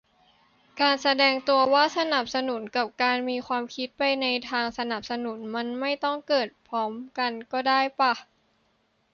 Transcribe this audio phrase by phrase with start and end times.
[0.81, 8.13] การแสดงตัวว่าสนับสนุน กับการมีความคิดไปในทางสนับสนุน มันไม่ต้องเกิดพร้อมกันก็ได้ป่ะ